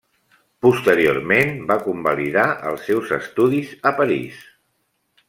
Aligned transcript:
Posteriorment 0.65 1.51
va 1.71 1.77
convalidar 1.87 2.45
els 2.71 2.87
seus 2.87 3.13
estudis 3.19 3.77
a 3.91 3.93
París. 4.01 4.41